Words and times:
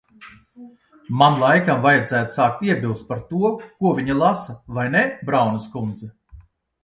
Man 1.21 1.35
laikam 1.41 1.83
vajadzētu 1.83 2.33
sākt 2.37 2.63
iebilst 2.69 3.05
par 3.11 3.21
to, 3.33 3.51
ko 3.83 3.91
viņa 3.99 4.15
lasa, 4.23 4.55
vai 4.79 4.87
ne, 4.95 5.03
Braunas 5.29 5.69
kundze? 5.77 6.11